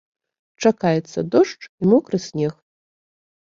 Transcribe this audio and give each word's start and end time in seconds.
Чакаецца 0.65 1.19
дождж 1.35 1.63
і 1.69 1.83
мокры 1.93 2.17
снег. 2.27 2.53